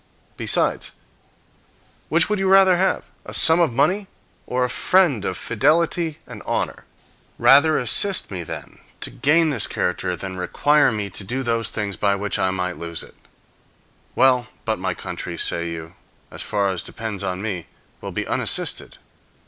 Besides, 0.35 0.93
which 2.09 2.27
would 2.27 2.39
you 2.39 2.49
rather 2.49 2.77
have, 2.77 3.11
a 3.23 3.35
sum 3.35 3.59
of 3.59 3.71
money, 3.71 4.07
or 4.47 4.65
a 4.65 4.67
friend 4.67 5.23
of 5.25 5.37
fidelity 5.37 6.17
and 6.25 6.41
honor? 6.43 6.85
Rather 7.37 7.77
assist 7.77 8.31
me, 8.31 8.41
then, 8.41 8.79
to 9.01 9.11
gain 9.11 9.51
this 9.51 9.67
character 9.67 10.15
than 10.15 10.37
require 10.37 10.91
me 10.91 11.11
to 11.11 11.23
do 11.23 11.43
those 11.43 11.69
things 11.69 11.97
by 11.97 12.15
which 12.15 12.39
I 12.39 12.49
may 12.49 12.73
lose 12.73 13.03
it. 13.03 13.13
Well, 14.15 14.47
but 14.65 14.79
my 14.79 14.95
country, 14.95 15.37
say 15.37 15.69
you, 15.69 15.93
as 16.31 16.41
far 16.41 16.71
as 16.71 16.81
depends 16.81 17.21
on 17.23 17.43
me, 17.43 17.67
will 18.01 18.11
be 18.11 18.25
unassisted. 18.25 18.97